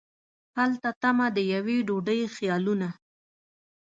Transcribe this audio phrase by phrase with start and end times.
[0.57, 2.89] هلته تمه د یوې ډوډۍ خیالونه